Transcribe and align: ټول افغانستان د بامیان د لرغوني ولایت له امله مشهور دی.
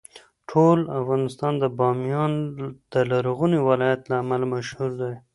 ټول 0.49 0.79
افغانستان 0.99 1.53
د 1.59 1.65
بامیان 1.77 2.33
د 2.91 2.93
لرغوني 3.11 3.59
ولایت 3.69 4.01
له 4.09 4.15
امله 4.23 4.45
مشهور 4.53 4.91
دی. 5.01 5.13